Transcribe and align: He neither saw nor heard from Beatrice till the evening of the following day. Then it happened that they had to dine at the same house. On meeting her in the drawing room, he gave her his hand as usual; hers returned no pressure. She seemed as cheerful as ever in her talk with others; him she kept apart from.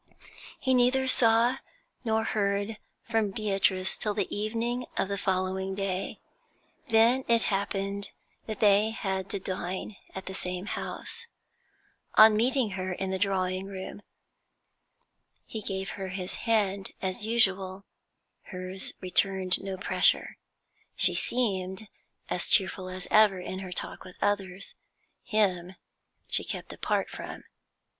He 0.59 0.73
neither 0.73 1.07
saw 1.07 1.57
nor 2.03 2.23
heard 2.23 2.79
from 3.03 3.29
Beatrice 3.29 3.99
till 3.99 4.15
the 4.15 4.35
evening 4.35 4.87
of 4.97 5.09
the 5.09 5.15
following 5.19 5.75
day. 5.75 6.19
Then 6.87 7.23
it 7.27 7.43
happened 7.53 8.09
that 8.47 8.61
they 8.61 8.89
had 8.89 9.29
to 9.29 9.39
dine 9.39 9.97
at 10.15 10.25
the 10.25 10.33
same 10.33 10.65
house. 10.65 11.27
On 12.15 12.35
meeting 12.35 12.71
her 12.71 12.91
in 12.93 13.11
the 13.11 13.19
drawing 13.19 13.67
room, 13.67 14.01
he 15.45 15.61
gave 15.61 15.89
her 15.89 16.07
his 16.07 16.33
hand 16.49 16.93
as 16.99 17.23
usual; 17.23 17.85
hers 18.45 18.93
returned 19.01 19.61
no 19.61 19.77
pressure. 19.77 20.35
She 20.95 21.13
seemed 21.13 21.87
as 22.27 22.49
cheerful 22.49 22.89
as 22.89 23.07
ever 23.11 23.39
in 23.39 23.59
her 23.59 23.71
talk 23.71 24.03
with 24.03 24.15
others; 24.19 24.73
him 25.21 25.75
she 26.27 26.43
kept 26.43 26.73
apart 26.73 27.07
from. 27.07 27.43